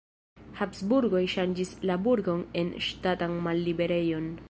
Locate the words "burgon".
2.09-2.43